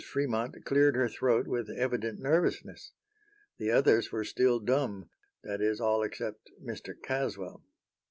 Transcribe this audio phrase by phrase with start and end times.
[0.03, 2.91] Fremont cleared her throat with evident nervousness.
[3.59, 5.11] The others were still dumb
[5.43, 6.99] that is, all except Mr.
[6.99, 7.63] Caswell.